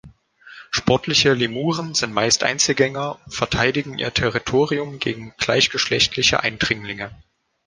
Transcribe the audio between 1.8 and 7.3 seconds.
sind meist Einzelgänger und verteidigen ihr Territorium gegen gleichgeschlechtliche Eindringlinge.